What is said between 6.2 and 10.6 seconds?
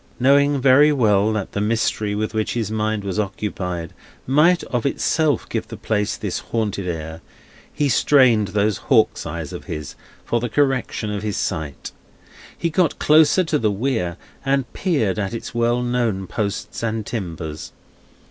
haunted air, he strained those hawk's eyes of his for the